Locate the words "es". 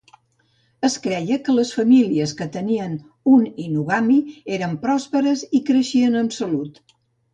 0.87-0.93